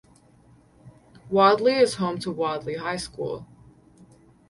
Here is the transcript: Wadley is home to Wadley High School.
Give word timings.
Wadley 1.29 1.73
is 1.73 1.93
home 1.97 2.17
to 2.21 2.31
Wadley 2.31 2.73
High 2.77 2.97
School. 2.97 3.45